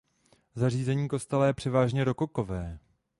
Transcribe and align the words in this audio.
Zařízení 0.55 1.07
kostela 1.07 1.47
je 1.47 1.53
převážně 1.53 2.03
rokokové. 2.03 2.79